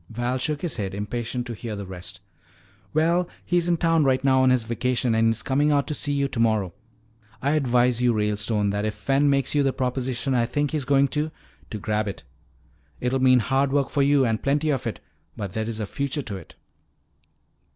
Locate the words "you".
6.11-6.27, 8.01-8.11, 9.53-9.61, 14.01-14.25